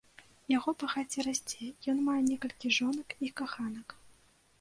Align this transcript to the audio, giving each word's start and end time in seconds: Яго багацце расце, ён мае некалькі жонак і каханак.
Яго 0.51 0.71
багацце 0.83 1.25
расце, 1.27 1.67
ён 1.93 1.97
мае 2.07 2.15
некалькі 2.31 2.73
жонак 2.79 3.09
і 3.29 3.31
каханак. 3.43 3.87